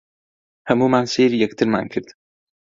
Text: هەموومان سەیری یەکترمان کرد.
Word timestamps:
هەموومان 0.69 1.05
سەیری 1.13 1.41
یەکترمان 1.43 1.85
کرد. 1.93 2.07